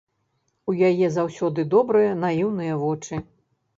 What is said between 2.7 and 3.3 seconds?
вочы.